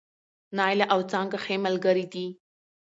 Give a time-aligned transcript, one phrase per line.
[0.57, 2.27] نايله او څانګه ښې ملګرې دي